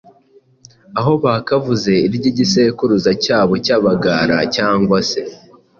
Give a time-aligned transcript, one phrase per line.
[0.99, 5.21] aho bakavuze iry’igisekuruza cyabo cy’Abagala cyangwa se